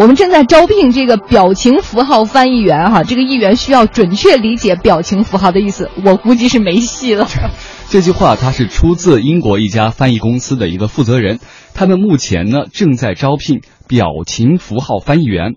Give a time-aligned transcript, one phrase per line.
[0.00, 7.28] 我们正在招聘这个表情符号翻译员哈，这个译员需要准确理解表情符号的意思，我估计是没戏了。
[7.90, 11.38] 这句话它是出自英国一家翻译公司的一个负责人，
[11.74, 15.56] 他们目前呢正在招聘表情符号翻译员。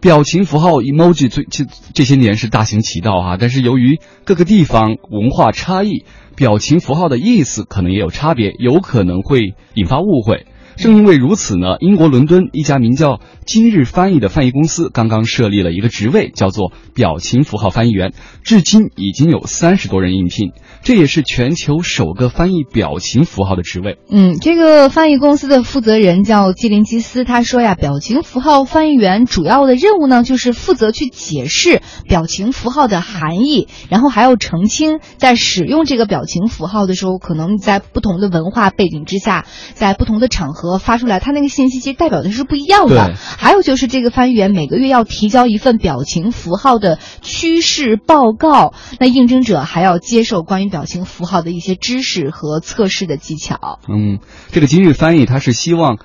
[0.00, 10.46] 表情符号 emoji 最这这些年是大行其道哈，但是由于各个地方文化差异，表情符号的意思可能也有差别，有可能会引发误会。
[10.76, 23.98] 正因为如此呢，英国伦敦一家名叫今日翻译的翻译公司刚刚设立了一个职位，叫做表情符号翻译员，至今已经有三十多人应聘，这也是全球首个翻译表情符号的职位。
[24.10, 40.61] 嗯，这个翻译公司的负责人叫基林基斯，他说呀，表情符号翻译员主要的任务呢，就是负责去解释表情符号的含义，然后还要澄清在使用这个表情符号的时候，可能在不同的文化背景之下，在不同的场合。
[40.70, 43.14] 和发出来，它那个信息其实代表的是不一样的。
[43.16, 53.80] 还有就是这个翻译员每个月要提交一份表情符号的趋势报告，那应征者还要接受关于表情符号的一些知识和测试的技巧。
[53.88, 54.18] 嗯，
[54.50, 55.98] 这个今日翻译他是希望，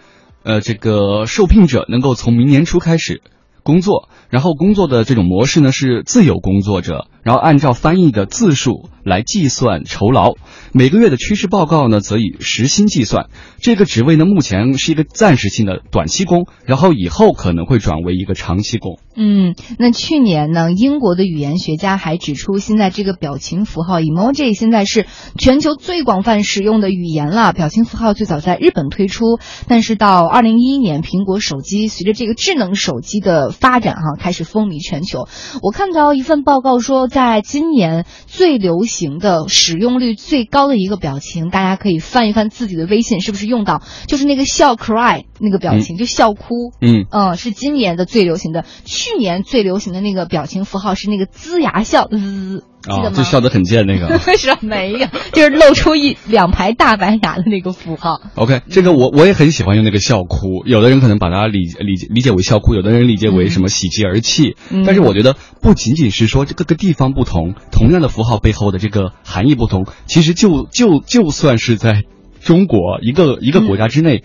[0.44, 3.22] 呃，这个受聘者能够从明年初开始
[3.64, 10.36] 工作，然后工作的这种模式呢是自由工作者，然后按照翻译的字数来计算酬劳。
[10.72, 13.26] 每个月的趋势报告呢，则以时薪计算。
[13.60, 19.00] 这个职位呢，目前是一个暂时性的短期工，然后以后可能会转为一个长期工。
[19.14, 25.06] 嗯，那去年呢，英国的语言学家还指出，现在这个表情符号 emoji 现在是
[25.38, 27.52] 全球最广泛使用的语言了。
[27.52, 35.28] 表情符号最早在日本推出，但是到二零一一年，苹果手机随着这个智能手机的发展，哈，开始风靡全球。
[35.62, 40.68] 我看到一份报告说，在今年最流行的、使用率最高。
[40.68, 43.82] 的一个表情，大家可以翻一翻自己的微信，是不是用到？
[44.06, 46.74] 就是那个笑 cry 那个表情，就笑哭。
[46.82, 48.66] 嗯嗯，是今年的最流行的。
[48.84, 52.66] 去年最流行的那个表情符号是那个龇牙笑，滋。
[52.88, 53.16] 记得吗？
[53.16, 58.22] 就笑得很贱那个， 是没有，就是露出一两排大白牙的那个符号。
[58.36, 64.56] OK，这个我我也很喜欢用那个笑哭，有的人可能把它理理理解为笑哭，有的人理解为什么喜极而泣。
[64.86, 72.04] 但是我觉得不仅仅是说这各个地方不同，同样的符号背后的这个含义不同，其实就就就算是在
[72.42, 74.24] 中国一个一个国家之内，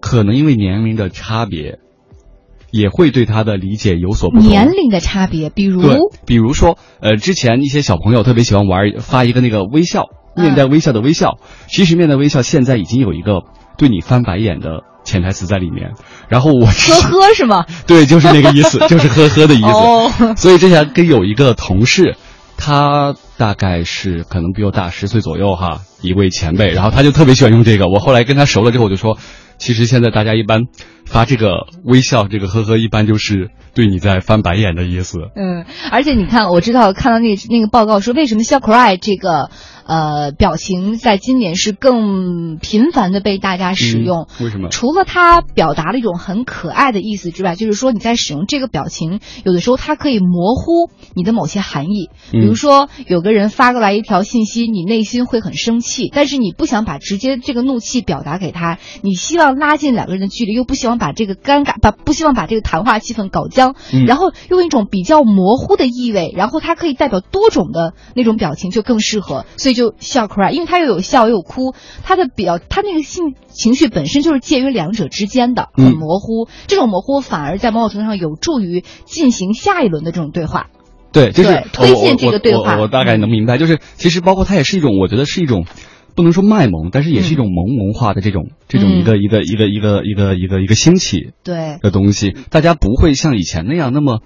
[0.00, 1.78] 可能因为年龄的差别。
[2.72, 4.48] 也会对他的理解有所不同。
[4.48, 5.82] 年龄的差别，比如，
[6.26, 11.36] 比如说，呃，之前一些小朋友特别喜欢玩发一个那个微笑，面带微笑的微笑。
[11.68, 13.42] 其实面带微笑现在已经有一个
[13.76, 15.92] 对你翻白眼的潜台词在里面。
[16.28, 16.72] 然后我呵
[17.02, 17.66] 呵是吗？
[17.86, 20.34] 对，就是那个意思， 就是呵呵的意思。
[20.36, 22.16] 所以之前跟有一个同事，
[22.56, 27.88] 他大概是可能比我大十岁左右哈，一位前辈，然后他就特别喜欢用这个。
[27.88, 29.18] 我后来跟他熟了之后，我就说。
[29.58, 30.62] 其实现在大家一般
[31.12, 35.18] 发这个微笑，这个呵呵，一般就是对你在翻白眼的意思。
[35.36, 39.50] 嗯，而且你看，我知道看到那那个报告说，为什么笑 cry 这个。
[39.84, 44.28] 呃，表情在今年是更频繁的被大家使用。
[44.40, 44.68] 为什么？
[44.68, 52.10] 除了它表达了一种很可爱的意思之外，就是说你在使用这个表情，有的时候它可以模糊你的某些含义。
[52.30, 63.74] 比如说，有个人发过来一条信息，你内心会很生气，但是你不想把直接这个怒气表达给他，你希望拉近两个人的距离，又不希望把这个尴尬，把不希望把这个谈话气氛搞僵，
[64.06, 69.44] 然后用一种比较模糊的意味，然后它可以代表多种的那种表情，就更适合。
[69.56, 69.72] 所以。
[69.72, 71.72] 就笑 cry，因为他又有笑又有哭，
[72.04, 76.46] 他的表他那个性情绪本身就是介于两者之间的，很模糊。
[76.66, 80.66] 这种模糊反而在某种程度上有助于进行下一轮的这种对话。
[81.10, 82.76] 对，就是推荐这个对话。
[82.76, 85.64] 我大概能明白，就是其实包括它也是一种，我觉得是一种
[86.14, 91.78] 不能说卖萌，但是也是一种萌萌化的这种这种一个一个一个一个一个一个一个兴起对。
[91.80, 94.20] 的东西，大家不会像以前那样那么。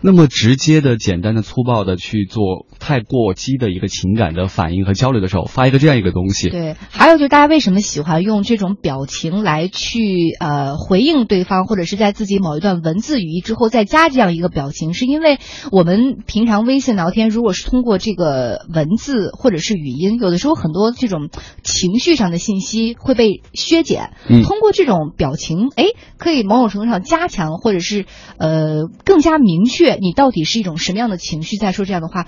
[0.00, 6.50] 那么直接的、简单的、粗暴的去做太过激的一个情感的反应和交流的时候，发一个这样一个东西。
[6.50, 15.38] 对，还有就是大家为什么喜欢用这种表情来去呃回应对方，或者是在自己某一段文字语义之后再加这样一个表情，是因为
[15.72, 21.28] 我们平常微信聊天，如果是通过这个文字或者是语音，有的时候很多这种
[21.64, 24.12] 情绪上的信息会被削减。
[24.30, 24.42] 嗯。
[24.44, 25.86] 通过这种表情，哎，
[26.18, 28.06] 可以某种程度上加强，或者是
[28.38, 29.87] 呃更加明确。
[29.96, 31.56] 你到底是一种什么样的情绪？
[31.56, 32.26] 在说这样的话，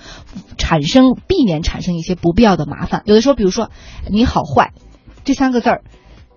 [0.57, 3.03] 产生避免产生一些不必要的麻烦。
[3.05, 3.69] 有的时候，比如说
[4.11, 4.73] “你好坏”
[5.23, 5.83] 这三个字儿，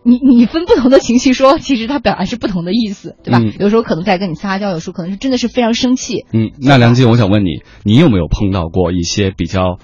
[0.02, 3.40] 你你分不同的情绪说，其实它表达是不同的意思，对吧？
[3.58, 6.26] 有时候可能在跟你撒娇，有时候可能是真的是非常生气。
[6.32, 9.78] 嗯，那梁静，我想问你，你有没有碰到过一些比较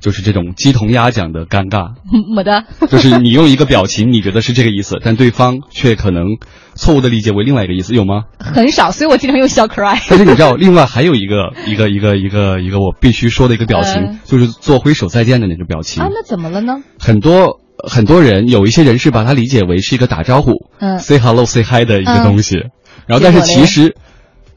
[0.00, 1.90] 就是这种鸡同鸭讲的尴尬，
[2.34, 6.24] 没得， 就是你用一个表情，你觉得是这个意思，但对方却可能
[6.74, 8.24] 错误的理解为另外一个意思，有吗？
[8.38, 10.00] 很少，所以我经常用小可爱。
[10.08, 16.02] 但是你知道，另外还有一个一个一个一个一个我必须说的一个表情，嗯就是做挥手再见的那个表情。
[16.02, 16.82] 啊，那怎么了呢？
[16.98, 22.56] 很多很多人有一些人是把它理解为是一个打招呼，嗯，say hello say hi 的一个东西，
[23.06, 23.94] 然后但是其实。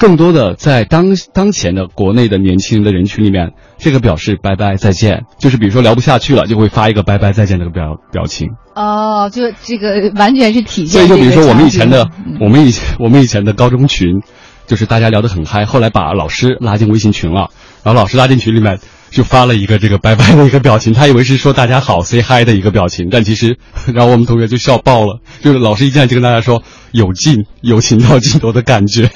[0.04, 8.50] 更多的在当当前的国内的年轻人的人群里面，这个表示拜拜再见，就是比如说聊不下去了，就会发一个拜拜再见这个表表情。
[8.76, 10.88] 哦，就这个完全是体现。
[10.88, 14.22] 所以就比如说我们以前的，嗯我们以前我们以前的高中群，
[14.68, 17.50] 就是大家聊得很嗨，后来把老师拉进微信群了，
[17.82, 18.80] 然后老师拉进群里面
[19.10, 23.58] 就发了一个这个拜拜的一个表情，他以为是说大家好 say hi 的一个表情，但其实，
[23.96, 26.62] 然后我们同学就笑爆了，就是老师一进来就跟大家说
[26.92, 29.10] 有劲友情到尽头的感觉。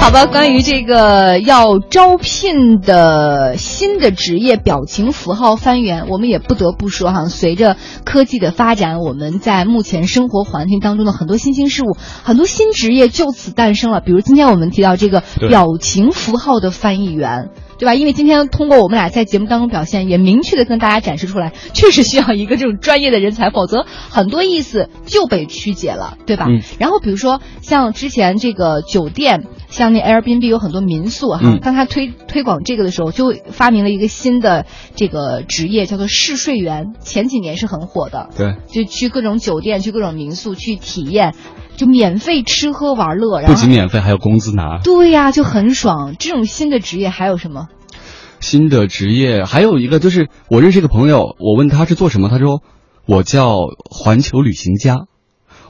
[0.00, 14.00] 好吧，关于这个要招聘的新的职业表情符号翻译员，我们也不得不说哈，随着科技的发展，我们在目前生活环境当中的很多新兴事物，很多新职业就此诞生了。
[14.00, 17.50] 比如今天我们提到这个表情符号的翻译员。
[17.80, 17.94] 对吧？
[17.94, 26.44] 因为今天通过我们俩在节目当中表现，也明确的跟大家展示出来，确实需要一个这种专业的人才，否则很多意思就被曲解了，对吧？
[26.48, 36.92] 嗯然后比如说像之前这个酒店，像那 Airbnb 有很多民宿哈，嗯当他推推广这个的时候，就发明了一个新的这个职业，叫做试睡员。
[37.00, 41.34] 前几年是很火的，对，就去各种酒店、去各种民宿去体验，
[41.80, 44.76] 就免费吃喝玩乐，然不仅免费，还有工资拿。
[44.84, 46.14] 对呀、就很爽。
[46.18, 47.68] 这种新的职业还有什么？
[48.38, 52.60] 新的职业还有一个就是，我认识一个朋友，我问他是做什么，他说
[53.06, 53.56] 我叫
[53.90, 55.06] 环球旅行家。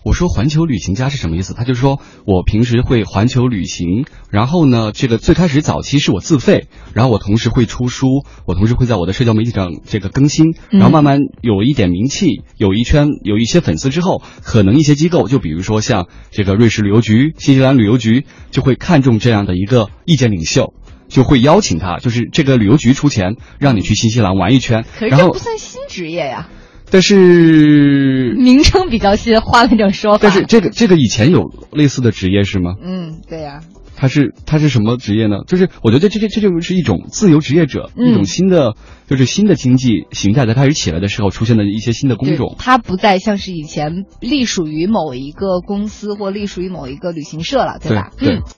[0.03, 1.55] 我说环球旅行家是什么意思？
[1.55, 20.73] 他就说我平时会环球旅行，然后呢，这个最开始早期是我自费，然后我同时会出书，我同时会在我的社交媒体上这个更新，然后慢慢有一点名气，有一圈有一些粉丝之后，可能一些机构，就比如说像这个瑞士旅游局、新西兰旅游局，就会看中这样的一个意见领袖。
[21.09, 26.49] 就会邀请他，就是这个旅游局出钱让你去新西兰玩一圈，可是这不算新职业呀，
[26.91, 30.19] 但是名称比较新，换了一种说法。
[30.23, 32.75] 但是这个这个以前有类似的职业是吗？
[32.83, 33.61] 嗯，对呀、
[33.97, 35.39] 他是他是什么职业呢？
[35.47, 38.75] 就是我觉得这这这就是一种自由职业者，嗯一种新的
[39.07, 42.57] 就是新的经济形态在开始起来的时候出现的一些新的工种。
[42.59, 48.11] 他不再像是以前隶属于某一个公司或隶属于某一个旅行社了，对吧？
[48.19, 48.43] 对对嗯。